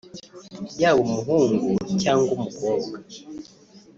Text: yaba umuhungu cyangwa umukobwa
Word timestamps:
yaba 0.81 0.99
umuhungu 1.07 1.67
cyangwa 2.01 2.29
umukobwa 2.37 2.95